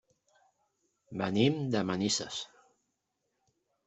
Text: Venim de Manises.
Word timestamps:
Venim 1.21 1.59
de 1.75 1.83
Manises. 1.89 2.39